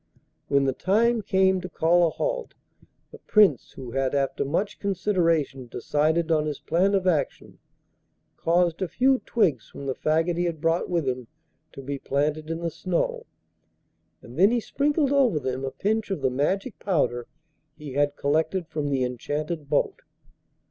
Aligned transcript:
When 0.47 0.63
the 0.63 0.73
time 0.73 1.21
came 1.21 1.61
to 1.61 1.69
call 1.69 2.07
a 2.07 2.09
halt, 2.09 2.55
the 3.11 3.19
Prince, 3.19 3.73
who 3.73 3.91
had 3.91 4.15
after 4.15 4.43
much 4.43 4.79
consideration 4.79 5.67
decided 5.67 6.31
on 6.31 6.47
his 6.47 6.59
plan 6.59 6.95
of 6.95 7.05
action, 7.05 7.59
caused 8.35 8.81
a 8.81 8.87
few 8.87 9.19
twigs 9.27 9.69
from 9.69 9.85
the 9.85 9.93
faggot 9.93 10.37
he 10.37 10.45
had 10.45 10.59
brought 10.59 10.89
with 10.89 11.07
him 11.07 11.27
to 11.73 11.83
be 11.83 11.99
planted 11.99 12.49
in 12.49 12.61
the 12.61 12.71
snow, 12.71 13.27
and 14.23 14.39
then 14.39 14.49
he 14.49 14.59
sprinkled 14.59 15.13
over 15.13 15.37
them 15.39 15.63
a 15.63 15.69
pinch 15.69 16.09
of 16.09 16.21
the 16.21 16.31
magic 16.31 16.79
powder 16.79 17.27
he 17.77 17.93
had 17.93 18.15
collected 18.15 18.67
from 18.67 18.89
the 18.89 19.03
enchanted 19.03 19.69
boat. 19.69 20.01